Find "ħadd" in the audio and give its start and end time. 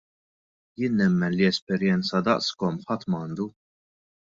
2.91-3.11